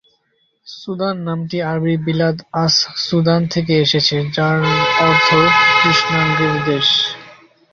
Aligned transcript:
Sudan 0.67 1.15
নামটি 1.27 1.57
আরবি 1.69 1.95
বিলাদ-আস-সুদান 2.05 3.41
থেকে 3.53 3.73
এসেছে 3.85 4.17
যার 4.35 4.59
অর্থ 5.01 5.27
কৃষ্ণাঙ্গদের 5.79 6.55
দেশ। 6.67 6.87